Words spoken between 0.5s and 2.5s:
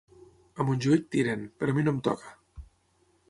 A Montjuïc tiren, però a mi no em toca.